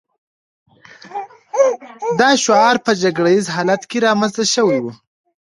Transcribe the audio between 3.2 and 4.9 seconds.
ییز حالت کې رامنځته شوی و